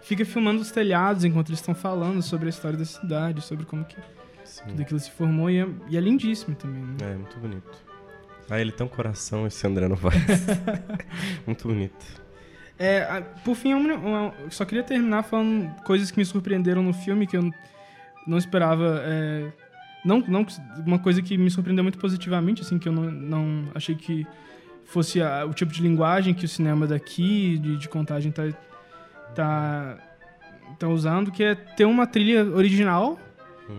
[0.06, 3.84] fica filmando os telhados enquanto eles estão falando sobre a história da cidade, sobre como
[3.84, 3.96] que
[4.44, 4.62] Sim.
[4.68, 5.50] tudo aquilo se formou.
[5.50, 6.96] E é, e é lindíssimo também, né?
[7.02, 7.84] É, muito bonito.
[8.48, 10.14] Ah, ele tem um coração, esse André faz.
[11.44, 12.06] muito bonito.
[12.78, 17.36] É, por fim, eu só queria terminar falando coisas que me surpreenderam no filme que
[17.36, 17.50] eu
[18.26, 19.00] não esperava.
[19.04, 19.50] é,
[20.04, 20.46] não, não
[20.86, 24.24] uma coisa que me surpreendeu muito positivamente, assim, que eu não, não achei que
[24.84, 28.44] fosse a- o tipo de linguagem que o cinema daqui, de, de contagem, tá,
[29.36, 29.98] tá,
[30.78, 33.18] tá usando, que é ter uma trilha original,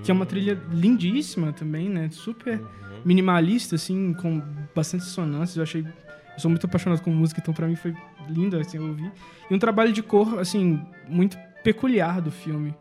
[0.04, 2.10] que é uma trilha lindíssima também, né?
[2.12, 2.62] Super
[3.06, 4.42] minimalista, assim, com
[4.76, 5.58] bastante dissonâncias.
[5.58, 5.82] Eu achei.
[5.82, 7.94] Eu sou muito apaixonado com música, então pra mim foi
[8.30, 9.12] lindo, assim, ouvir.
[9.50, 12.76] E um trabalho de cor, assim, muito peculiar do filme.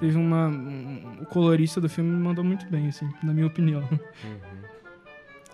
[0.00, 0.48] Teve uma.
[0.48, 3.82] um- o colorista do filme me mandou muito bem, assim, na minha opinião.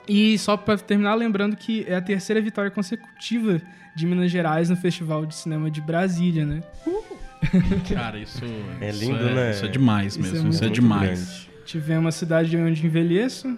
[0.08, 3.60] E só pra terminar, lembrando que é a terceira vitória consecutiva
[3.94, 6.62] de Minas Gerais no Festival de Cinema de Brasília, né?
[7.92, 8.40] Cara, isso
[8.80, 9.50] É isso lindo, é- né?
[9.52, 10.38] Isso é demais Isso é mesmo.
[10.44, 11.08] muito- Isso é, demais.
[11.20, 11.48] grande.
[11.66, 13.56] Tivemos a cidade onde envelheço,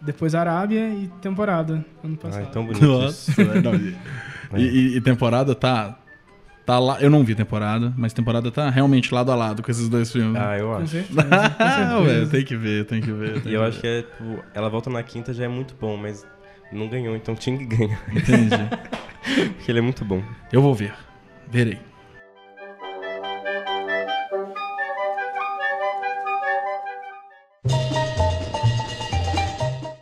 [0.00, 2.42] depois Arábia e temporada, ano Ah, passado.
[2.42, 3.40] é tão bonito Nossa, isso.
[4.52, 5.98] é, e, e- e temporada tá.
[6.64, 7.00] Tá lá.
[7.00, 10.40] Eu não vi temporada, mas temporada tá realmente lado a lado com esses dois filmes.
[10.40, 10.96] Ah, eu acho.
[11.12, 11.20] com
[11.58, 13.42] Ah, tem que ver, tem que ver.
[13.42, 15.74] tem E eu que acho que é, tipo, ela volta na quinta já é muito
[15.80, 16.24] bom, mas
[16.72, 18.00] não ganhou, então tinha que ganhar.
[18.08, 18.20] ver.
[18.20, 18.56] Entendi.
[19.56, 20.22] Porque ele é muito bom.
[20.52, 20.94] Eu vou ver.
[21.50, 21.78] Verei.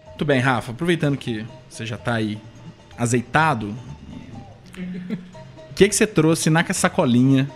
[0.09, 0.73] Muito bem, Rafa.
[0.73, 2.39] Aproveitando que você já tá aí
[2.99, 3.75] azeitado,
[5.81, 7.49] que, que você trouxe na sacolinha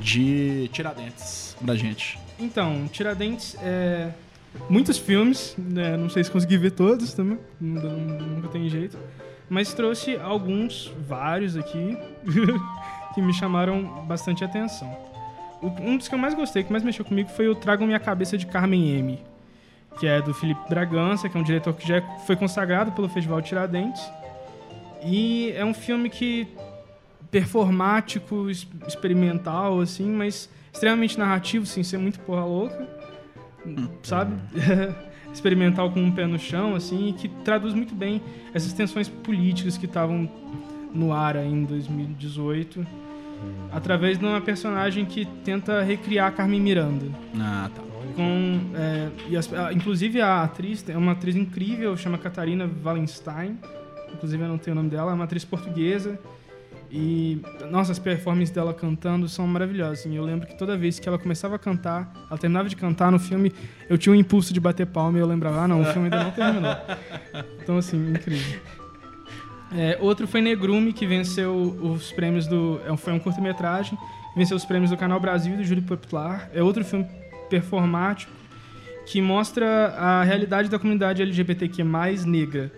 [0.00, 2.18] de Tiradentes pra gente?
[2.36, 4.10] Então, Tiradentes é.
[4.68, 5.96] Muitos filmes, né?
[5.96, 8.98] não sei se consegui ver todos também, nunca tem jeito.
[9.48, 11.96] Mas trouxe alguns, vários aqui,
[13.14, 14.90] que me chamaram bastante atenção.
[15.62, 18.36] Um dos que eu mais gostei, que mais mexeu comigo, foi o Trago Minha Cabeça
[18.36, 19.18] de Carmen M.
[20.00, 23.40] Que é do Felipe Bragança, que é um diretor que já foi consagrado pelo Festival
[23.42, 24.02] Tiradentes.
[25.04, 26.48] E é um filme que
[27.30, 28.48] performático,
[28.86, 32.88] experimental, assim, mas extremamente narrativo, sem ser muito porra louca,
[34.02, 34.34] sabe?
[35.32, 38.20] experimental com um pé no chão, assim, e que traduz muito bem
[38.54, 40.28] essas tensões políticas que estavam
[40.94, 42.86] no ar em 2018,
[43.72, 47.06] através de uma personagem que tenta recriar Carmen Miranda.
[47.38, 47.82] Ah, tá.
[48.16, 53.58] Com, é, e as- a- inclusive a atriz é uma atriz incrível, chama Catarina Wallenstein.
[54.12, 56.18] Inclusive eu não tenho o nome dela, é uma atriz portuguesa.
[56.90, 60.00] E, nossa, as performances dela cantando são maravilhosas.
[60.00, 60.16] assim.
[60.16, 63.18] Eu lembro que toda vez que ela começava a cantar, ela terminava de cantar no
[63.18, 63.52] filme,
[63.88, 66.24] eu tinha um impulso de bater palma e eu lembrava, ah, não, o filme ainda
[66.24, 66.76] não terminou.
[67.62, 68.60] Então, assim, incrível.
[69.76, 72.80] É, outro foi Negrume, que venceu os prêmios do.
[72.86, 73.98] é Foi um curta-metragem,
[74.34, 76.48] venceu os prêmios do Canal Brasil e do Júri Popular.
[76.54, 77.06] É outro filme
[77.50, 78.32] performático
[79.06, 81.82] que mostra a realidade da comunidade LGBTQ
[82.26, 82.70] negra.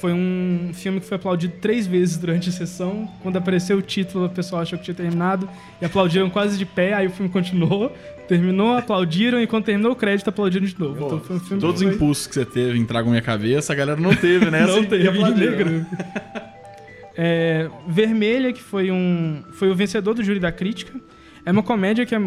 [0.00, 3.08] Foi um filme que foi aplaudido três vezes durante a sessão.
[3.20, 5.48] Quando apareceu o título, o pessoal achou que tinha terminado
[5.82, 6.94] e aplaudiram quase de pé.
[6.94, 7.92] Aí o filme continuou,
[8.28, 11.04] terminou, aplaudiram e quando terminou o crédito, aplaudiram de novo.
[11.04, 13.76] então foi um filme Todos os impulsos que você teve em Trago Minha Cabeça, a
[13.76, 14.66] galera não teve, né?
[14.68, 15.86] Não teve em negro.
[17.16, 20.92] É, Vermelha, que foi um foi o vencedor do júri da crítica.
[21.44, 22.18] É uma comédia que é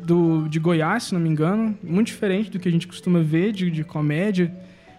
[0.00, 1.76] do, de Goiás, se não me engano.
[1.82, 4.54] Muito diferente do que a gente costuma ver de, de comédia.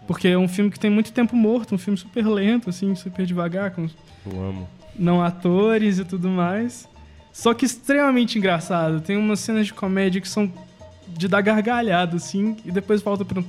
[0.07, 3.25] Porque é um filme que tem muito tempo morto, um filme super lento, assim, super
[3.25, 3.89] devagar, com
[4.25, 4.67] Eu amo.
[4.97, 6.87] não atores e tudo mais.
[7.33, 9.01] Só que extremamente engraçado.
[9.01, 10.51] Tem umas cenas de comédia que são
[11.09, 13.41] de dar gargalhada, assim, e depois volta pra,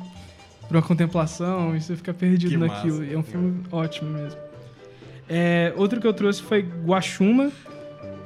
[0.68, 3.00] pra uma contemplação e você fica perdido Que naquilo.
[3.00, 3.12] massa.
[3.14, 4.38] É um filme ótimo mesmo.
[5.28, 7.50] É, outro que eu trouxe foi Guaxuma,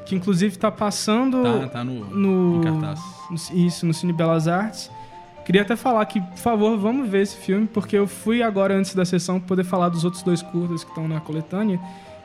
[0.07, 3.01] que inclusive tá passando Tá, tá no, no, em cartaz.
[3.31, 4.91] no- Isso, no Cine Belas Artes.
[5.45, 8.95] Queria até falar que, por favor, vamos ver esse filme, porque eu fui agora antes
[8.95, 11.81] da sessão pra poder falar dos outros dois curtas que estão na coletânea.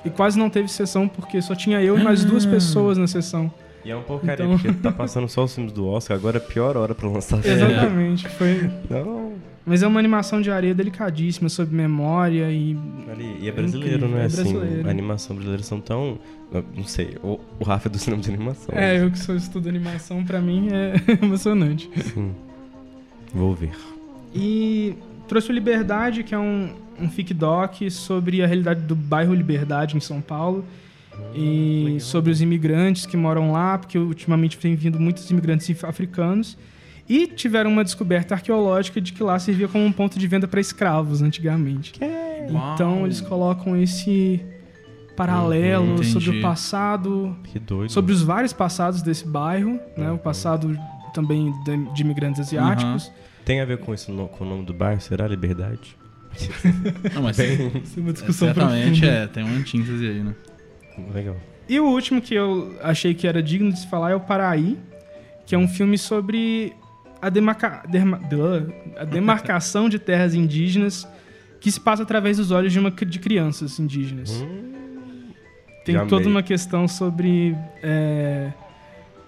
[0.06, 2.50] E quase não teve sessão, porque só tinha eu e mais duas Ah.
[2.50, 3.52] pessoas na sessão.
[3.84, 6.42] E é um porcaria, Então- porque tá passando só os filmes do Oscar, agora é
[6.42, 7.58] a pior hora pra lançar filme.
[7.64, 8.70] Exatamente, foi.
[8.90, 9.34] Não,
[9.66, 12.78] Mas é uma animação de areia delicadíssima, sobre memória e.
[13.12, 14.56] ali, e é brasileiro, não é, é assim?
[14.86, 16.18] A animação brasileira são tão...
[16.76, 18.74] Não sei, o, o Rafa é do cinema de animação.
[18.78, 21.90] É, eu que sou estudo animação, pra mim é emocionante.
[22.14, 22.32] Sim.
[23.34, 23.72] Vou ver.
[24.34, 24.96] E
[25.28, 29.96] trouxe o Liberdade, que é um, um fic doc sobre a realidade do bairro Liberdade
[29.98, 30.64] em São Paulo.
[31.34, 36.58] E sobre os imigrantes que moram lá, porque ultimamente tem vindo muitos imigrantes africanos.
[37.10, 40.60] E tiveram uma descoberta arqueológica de que lá servia como um ponto de venda para
[40.60, 41.94] escravos antigamente.
[42.74, 43.06] Então Uau.
[43.06, 44.42] eles colocam esse
[45.16, 47.92] paralelo Uhum, sobre o passado, Que doido.
[47.92, 50.12] sobre os vários passados desse bairro, né?
[50.12, 50.78] O passado
[51.22, 53.12] também de, de imigrantes asiáticos.
[53.44, 55.00] Tem a ver com, isso, no- com o nome do bairro?
[55.02, 55.96] Será Liberdade?
[57.16, 59.24] Não, mas Isso é uma é, discussão certamente profunda.
[59.24, 60.36] é, tem uma antítese aí, né?
[61.14, 61.36] Legal.
[61.68, 64.78] E o último que eu achei que era digno de se falar é o Paraí,
[65.46, 66.74] que é um filme sobre
[67.22, 71.08] a, demarca- derma- duh, a demarcação de terras indígenas
[71.60, 74.30] que se passa através dos olhos de, uma, de crianças indígenas.
[75.84, 76.32] Tem já toda amei.
[76.34, 78.52] uma questão sobre é,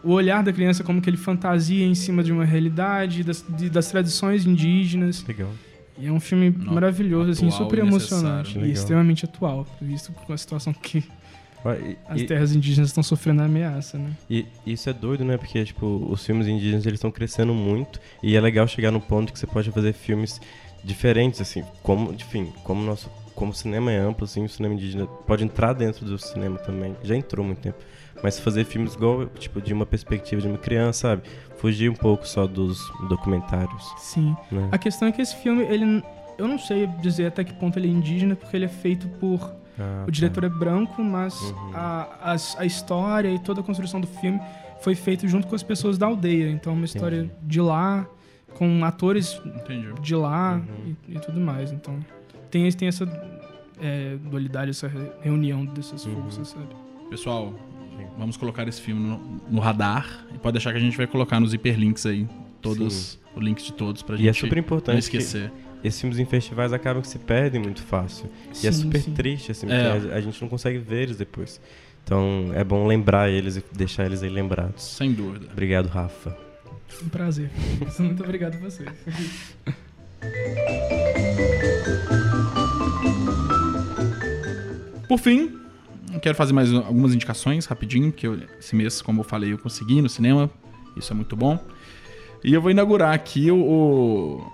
[0.04, 3.70] o olhar da criança, como que ele fantasia em cima de uma realidade, das, de-
[3.70, 5.24] das tradições indígenas.
[5.28, 5.50] Legal.
[5.98, 8.52] E é um filme Não, maravilhoso, assim, super e emocionante necessário.
[8.60, 8.74] e Legal.
[8.74, 13.46] extremamente atual, visto com a situação que e- as e- terras indígenas estão sofrendo a
[13.46, 14.12] ameaça, né?
[14.30, 15.36] E isso é doido, né?
[15.36, 18.00] Porque, tipo, os filmes indígenas, eles estão crescendo muito.
[18.24, 20.40] E é legal chegar no ponto que você pode fazer filmes
[20.86, 21.64] diferentes, assim.
[21.84, 23.12] Como, enfim, como nosso...
[23.40, 26.94] Como o cinema é amplo, assim, o cinema indígena pode entrar dentro do cinema também.
[27.02, 27.78] Já entrou há muito tempo.
[28.22, 31.22] Mas fazer filmes igual, tipo, de uma perspectiva de uma criança, sabe?
[31.58, 34.36] Fugir um pouco só dos documentários, Sim.
[34.52, 34.68] né?
[34.74, 36.04] A questão é que esse filme, ele.
[36.38, 39.54] Eu não sei dizer até que ponto ele é indígena, porque ele é feito por.
[39.80, 41.72] Ah, O diretor é branco, mas Uhum.
[41.74, 44.42] a, a, a história e toda a construção do filme
[44.82, 46.50] foi feito junto com as pessoas da aldeia.
[46.52, 47.34] Então, uma história Entendi.
[47.44, 48.06] de lá,
[48.58, 49.94] com atores Entendi.
[50.02, 50.96] de lá Uhum.
[51.08, 51.72] e, e tudo mais.
[51.72, 51.98] Então,
[52.50, 53.06] tem, tem essa
[53.82, 56.22] é, dualidade, essa re- reunião dessas Uhum.
[56.24, 56.68] forças, sabe?
[57.10, 57.54] Pessoal,
[58.18, 59.18] vamos colocar esse filme no,
[59.50, 60.26] no radar.
[60.34, 62.28] E pode deixar que a gente vai colocar nos hiperlinks aí.
[62.62, 65.50] Todos, o link de todos pra E é gente super não importante que esquecer.
[65.82, 68.30] esses filmes em festivais acabam que se perdem muito fácil.
[68.62, 69.14] E é Sim, super sim.
[69.14, 69.94] triste, assim, É.
[69.98, 71.62] porque a, a gente não consegue ver eles depois.
[72.04, 74.84] Então é bom lembrar eles e deixar eles aí lembrados.
[74.84, 75.48] Sem dúvida.
[75.52, 76.38] Obrigado, Rafa.
[77.04, 77.50] Um prazer.
[78.00, 78.84] Muito obrigado a você.
[85.10, 85.58] Por fim,
[86.22, 90.02] quero fazer mais algumas indicações rapidinho, porque eu- esse mês, como eu falei, eu consegui
[90.02, 90.50] no cinema.
[90.96, 91.60] Isso é muito bom.
[92.44, 93.58] E eu vou inaugurar aqui o.
[93.58, 94.52] o...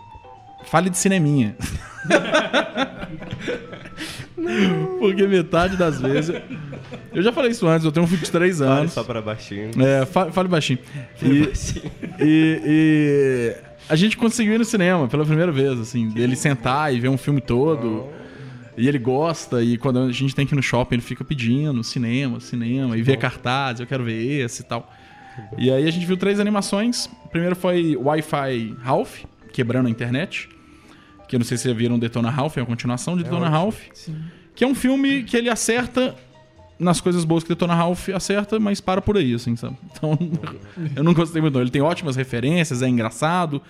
[0.65, 1.55] Fale de cineminha.
[4.99, 6.35] porque metade das vezes.
[7.13, 8.93] Eu já falei isso antes, eu tenho um filho de 3 Fale anos.
[8.93, 9.69] só para baixinho.
[9.79, 10.79] É, fa- fale baixinho.
[11.21, 11.51] E,
[12.19, 13.55] e- e
[13.87, 17.17] a gente conseguiu ir no cinema pela primeira vez, assim, dele sentar e ver um
[17.17, 18.07] filme todo.
[18.77, 21.83] E ele gosta, e quando a gente tem que ir no shopping, ele fica pedindo
[21.83, 24.91] cinema, cinema, e vê cartaz, eu quero ver esse e tal.
[25.57, 27.05] E aí a gente viu três animações.
[27.25, 30.49] O primeiro foi Wi-Fi Ralph, quebrando a internet.
[31.27, 33.57] Que eu não sei se vocês viram Detona Ralph, é a continuação de Detona ótimo.
[33.57, 33.79] Ralph.
[33.93, 34.15] Sim.
[34.53, 36.15] Que é um filme que ele acerta
[36.77, 39.77] nas coisas boas que Detona Ralph acerta, mas para por aí, assim, sabe?
[39.91, 40.17] Então,
[40.95, 41.53] eu não gostei muito.
[41.53, 41.61] não.
[41.61, 43.61] Ele tem ótimas referências, é engraçado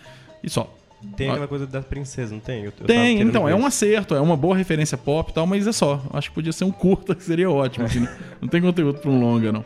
[0.43, 0.73] e só.
[1.15, 2.63] Tem aquela coisa da princesa, não tem?
[2.63, 5.65] Eu- eu Tem, então, é um acerto, é uma boa referência pop e tal, mas
[5.67, 6.01] é só.
[6.13, 7.85] Acho que podia ser um curta, que seria ótimo.
[7.85, 8.07] assim,
[8.41, 9.65] não tem conteúdo pra um longa, não.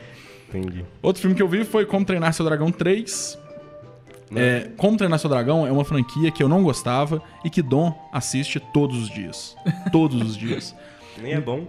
[0.49, 0.83] Entendi.
[1.01, 3.37] Outro filme que eu vi foi Como Treinar Seu Dragão 3.
[4.35, 7.93] É, Como Treinar Seu Dragão é uma franquia que eu não gostava e que Dom
[8.13, 9.55] assiste todos os dias.
[9.91, 10.75] Todos os dias.
[11.21, 11.67] Nem é bom.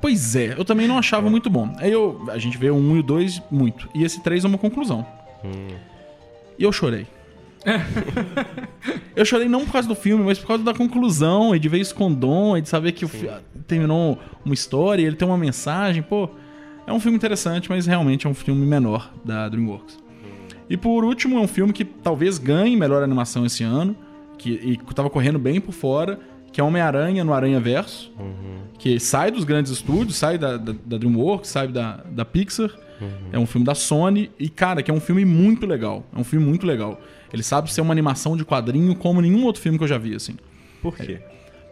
[0.00, 1.72] Pois é, eu também não achava muito bom.
[1.78, 3.88] Aí eu, a gente vê o 1 e o 2 muito.
[3.94, 5.06] E esse 3 é uma conclusão.
[5.44, 5.68] Hum.
[6.58, 7.06] E eu chorei.
[9.14, 11.80] eu chorei não por causa do filme, mas por causa da conclusão e de ver
[11.80, 13.26] isso com dom e de saber que fi-
[13.66, 16.02] terminou uma história e ele tem uma mensagem.
[16.02, 16.28] Pô,
[16.86, 19.98] é um filme interessante, mas realmente é um filme menor da DreamWorks.
[20.68, 23.96] E por último, é um filme que talvez ganhe melhor animação esse ano,
[24.38, 26.18] que e tava correndo bem por fora,
[26.52, 28.12] que é Homem-Aranha no Aranha Verso,
[28.78, 32.70] que sai dos grandes estúdios, sai da, da, da DreamWorks, sai da, da Pixar.
[33.32, 36.04] É um filme da Sony e, cara, que é um filme muito legal.
[36.14, 37.00] É um filme muito legal.
[37.32, 40.14] Ele sabe ser uma animação de quadrinho como nenhum outro filme que eu já vi,
[40.14, 40.36] assim.
[40.80, 41.20] Por quê?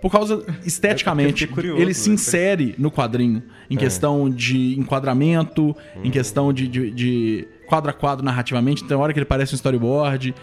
[0.03, 2.15] Por causa, esteticamente, fiquei curioso, ele se né?
[2.15, 3.43] insere no quadrinho.
[3.71, 8.85] Em questão de enquadramento, em questão de, de, de quadro a quadro narrativamente.
[8.85, 10.35] Tem hora que ele parece um storyboard.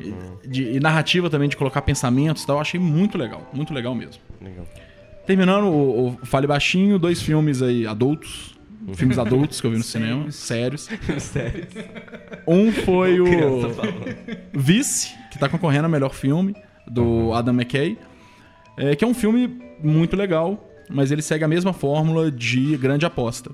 [0.00, 0.14] E,
[0.48, 2.56] de- e narrativa também, de colocar pensamentos e tal.
[2.56, 3.50] Eu achei muito legal.
[3.52, 4.22] Muito legal mesmo.
[4.40, 4.66] Legal.
[5.26, 8.54] Terminando o, o Fale Baixinho, dois filmes aí adultos.
[8.94, 10.30] Filmes adultos que eu vi no cinema.
[10.30, 10.88] Sérios.
[11.18, 11.66] Sério.
[12.46, 13.24] Um foi o.
[14.52, 16.56] Vice, que tá concorrendo a melhor filme,
[16.88, 17.96] do Adam McKay.
[18.76, 23.06] É, que é um filme muito legal, mas ele segue a mesma fórmula de grande
[23.06, 23.50] aposta.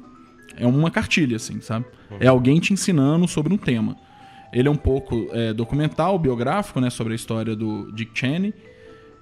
[0.57, 1.85] É uma cartilha, assim, sabe?
[2.19, 3.97] É alguém te ensinando sobre um tema.
[4.53, 6.89] Ele é um pouco é, documental, biográfico, né?
[6.89, 8.55] Sobre a história do Dick Cheney.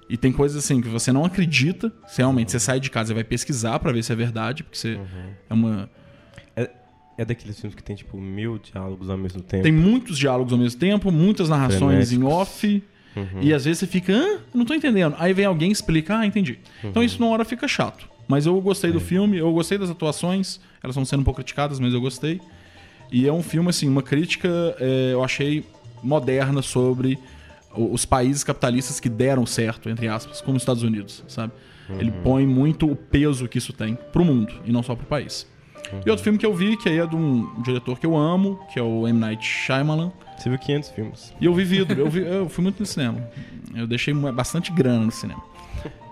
[0.09, 1.91] E tem coisas assim que você não acredita.
[2.15, 4.99] Realmente você sai de casa e vai pesquisar pra ver se é verdade, porque você
[5.49, 5.89] é uma.
[7.19, 9.63] É daqueles filmes que tem, tipo, mil diálogos ao mesmo tempo.
[9.63, 12.31] Tem muitos diálogos ao mesmo tempo, muitas narrações em Frenéticos.
[12.31, 12.83] off.
[13.41, 15.15] E às vezes você fica, ah, não tô entendendo.
[15.17, 16.59] Aí vem alguém e explica, ah, entendi.
[16.83, 18.07] Então isso numa hora fica chato.
[18.27, 20.59] Mas eu gostei do filme, eu gostei das atuações.
[20.83, 22.39] Elas estão sendo um pouco criticadas, mas eu gostei.
[23.11, 24.47] E é um filme, assim, uma crítica,
[24.79, 25.65] é, eu achei,
[26.03, 27.17] moderna sobre
[27.77, 31.53] os países capitalistas que deram certo, entre aspas, como os Estados Unidos, sabe?
[31.99, 35.47] Ele põe muito o peso que isso tem pro mundo, e não só pro país.
[36.05, 38.59] E outro filme que eu vi, que aí é de um diretor que eu amo,
[38.73, 39.17] que é o M.
[39.17, 40.11] Night Shyamalan.
[40.37, 41.33] Você viu 500 filmes.
[41.39, 41.97] E eu vi vidro.
[41.99, 43.25] Eu, vi- eu fui muito no cinema.
[43.73, 45.41] Eu deixei bastante grana no cinema.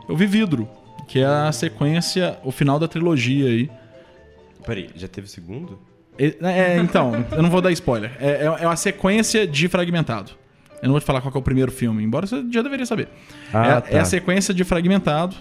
[0.08, 0.70] Eu vi vidro,
[1.10, 3.70] que é a sequência, o final da trilogia aí.
[4.66, 5.78] Peraí, já teve o segundo?
[6.18, 8.16] É, então, eu não vou dar spoiler.
[8.20, 10.32] É, é é uma sequência de fragmentado.
[10.86, 12.86] Eu não vou te falar qual que é o primeiro filme, embora você já deveria
[12.86, 13.08] saber.
[13.52, 13.90] Ah, é, a- tá.
[13.90, 15.36] é a sequência de fragmentado.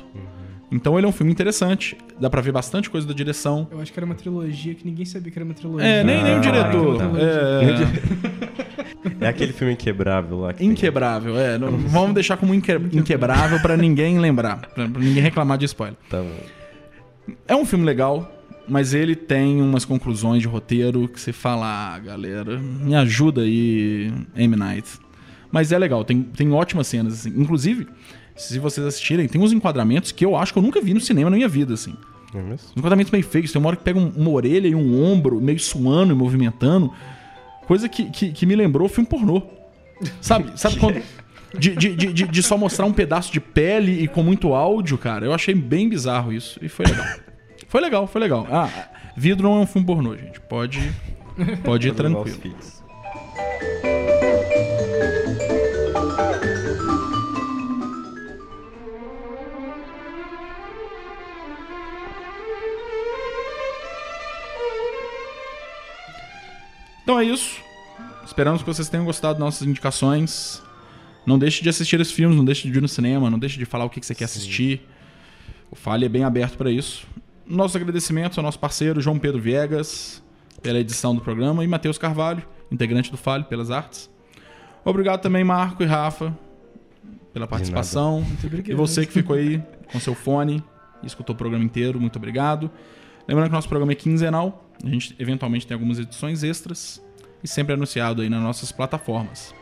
[0.73, 1.97] Então ele é um filme interessante.
[2.19, 3.69] Dá pra ver bastante coisa da direção.
[3.71, 5.87] Eu acho que era uma trilogia que ninguém sabia que era uma trilogia.
[5.87, 6.95] É, nem, nem o Ah, diretor.
[6.97, 7.13] então.
[7.19, 8.45] É,
[9.21, 10.53] É aquele filme inquebrável lá.
[10.55, 11.59] Que tem- inquebrável, é.
[11.59, 14.57] Não- vamos deixar como inque- inquebrável pra ninguém lembrar.
[14.75, 15.97] Pra, pra ninguém reclamar de spoiler.
[16.09, 17.35] Tá bom.
[17.47, 18.33] É um filme legal,
[18.67, 24.11] mas ele tem umas conclusões de roteiro que você fala, ah, galera, me ajuda aí,
[24.35, 24.57] M.
[24.57, 24.99] Night.
[25.55, 27.29] Mas é legal, tem, tem ótimas cenas, assim.
[27.41, 27.87] Inclusive,
[28.35, 31.31] se vocês assistirem, tem uns enquadramentos que eu acho que eu nunca vi no cinema
[31.31, 31.95] na minha vida, assim.
[32.35, 32.71] É mesmo?
[32.71, 33.53] Uns enquadramentos meio feios.
[33.53, 36.93] Tem uma hora que pega um- uma orelha e um ombro meio suando e movimentando.
[37.69, 39.43] Coisa que, que, que me lembrou filme pornô.
[40.21, 40.51] Sabe?
[40.59, 41.01] Sabe quando.
[41.57, 45.25] De, de, de, de- só mostrar um pedaço de pele e com muito áudio, cara.
[45.25, 46.59] Eu achei bem bizarro isso.
[46.61, 47.07] E foi legal.
[47.69, 48.45] Foi legal, foi legal.
[48.51, 48.69] Ah,
[49.17, 50.41] vidro não é um filme pornô, gente.
[50.41, 50.81] Pode,
[51.63, 52.39] pode ir tranquilo.
[67.05, 67.63] Então é isso.
[68.25, 70.63] Esperamos que vocês tenham gostado das nossas indicações.
[71.27, 73.67] Não deixe de assistir esses filmes, não deixe de ir no cinema, não deixe de
[73.67, 74.89] falar o que que você quer assistir.
[75.71, 77.07] O Fale é bem aberto para isso.
[77.47, 80.23] Nossos agradecimentos ao nosso parceiro João Pedro Viegas
[80.63, 84.11] pela edição do programa e Matheus Carvalho, integrante do Fale, pelas artes.
[84.83, 86.37] Obrigado também, Marco e Rafa,
[87.35, 88.23] pela participação.
[88.23, 88.71] Muito obrigado.
[88.71, 89.63] E você que ficou aí
[89.93, 90.65] com seu fone
[91.03, 92.71] e escutou o programa inteiro, muito obrigado.
[93.29, 97.03] Lembrando que nosso programa é quinzenal, a gente eventualmente tem algumas edições extras
[97.43, 99.55] e sempre é anunciado aí nas nossas plataformas.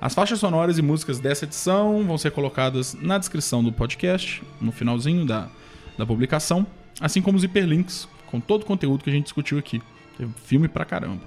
[0.00, 4.70] As faixas sonoras e músicas dessa edição vão ser colocadas na descrição do podcast, no
[4.70, 5.48] finalzinho da,
[5.96, 6.66] da publicação,
[7.00, 9.80] assim como os hiperlinks com todo o conteúdo que a gente discutiu aqui.
[10.18, 11.22] Tem filme pra caramba.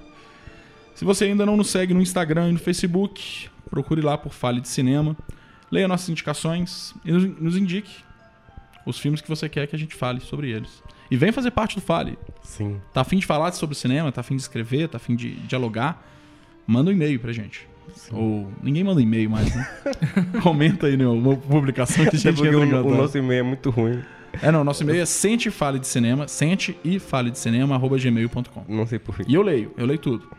[0.94, 4.60] Se você ainda não nos segue no Instagram e no Facebook, procure lá por Fale
[4.60, 5.16] de Cinema.
[5.70, 7.90] Leia nossas indicações e nos indique
[8.86, 10.82] os filmes que você quer que a gente fale sobre eles.
[11.10, 12.16] E vem fazer parte do Fale.
[12.42, 12.80] Sim.
[12.92, 16.06] Tá afim de falar sobre cinema, tá afim de escrever, tá afim de dialogar,
[16.66, 17.68] manda um e-mail pra gente.
[18.12, 19.68] Ou ninguém manda e-mail mais, né?
[20.42, 23.70] Comenta aí numa publicação que a Até gente entra o, o nosso e-mail é muito
[23.70, 24.00] ruim.
[24.40, 27.74] É, não, nosso e-mail é sente e fale de cinema, sente e fale de cinema,
[27.74, 28.64] arroba gmail.com.
[28.68, 29.24] Não sei porquê.
[29.26, 30.30] E eu leio, eu leio tudo.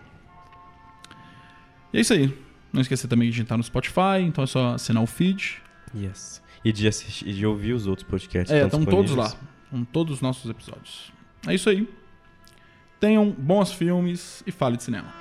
[1.92, 2.34] E é isso aí.
[2.72, 5.62] Não esqueça também que a gente tá no Spotify, então é só assinar o feed.
[5.94, 8.52] Yes e de, assistir, de ouvir os outros podcasts.
[8.52, 9.34] É, estão todos lá.
[9.66, 11.12] Estão todos os nossos episódios.
[11.48, 11.88] É isso aí.
[13.00, 15.12] Tenham bons filmes e fale de cinema.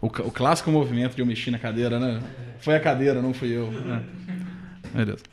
[0.00, 2.22] O, o, clássico movimento de eu mexer na cadeira, né?
[2.60, 3.70] Foi a cadeira, não fui eu.
[3.70, 4.04] Né?
[4.94, 5.24] Beleza.